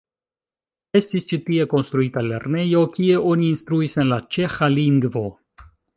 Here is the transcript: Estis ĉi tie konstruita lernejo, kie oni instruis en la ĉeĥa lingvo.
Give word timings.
Estis 0.99 1.27
ĉi 1.31 1.37
tie 1.49 1.67
konstruita 1.73 2.23
lernejo, 2.29 2.81
kie 2.97 3.19
oni 3.33 3.53
instruis 3.57 3.97
en 4.05 4.11
la 4.15 4.19
ĉeĥa 4.37 4.71
lingvo. 4.79 5.25